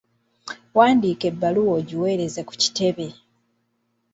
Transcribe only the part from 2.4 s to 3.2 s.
ku kitebe.